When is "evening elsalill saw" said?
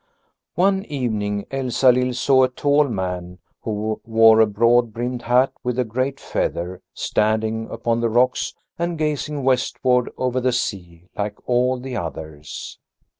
0.85-2.45